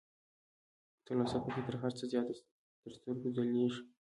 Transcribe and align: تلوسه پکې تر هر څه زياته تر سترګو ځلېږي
تلوسه 1.05 1.37
پکې 1.43 1.61
تر 1.67 1.75
هر 1.81 1.91
څه 1.97 2.03
زياته 2.11 2.33
تر 2.81 2.91
سترګو 2.97 3.27
ځلېږي 3.35 3.81